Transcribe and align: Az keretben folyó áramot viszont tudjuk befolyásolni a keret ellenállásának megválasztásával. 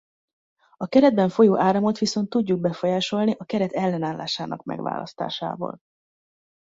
Az 0.77 0.87
keretben 0.87 1.29
folyó 1.29 1.57
áramot 1.59 1.97
viszont 1.97 2.29
tudjuk 2.29 2.59
befolyásolni 2.59 3.35
a 3.37 3.43
keret 3.45 3.71
ellenállásának 3.73 4.63
megválasztásával. 4.63 5.79